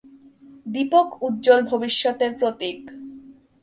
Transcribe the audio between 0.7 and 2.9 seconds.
দীপক উজ্জ্বল ভবিষ্যতের প্রতীক।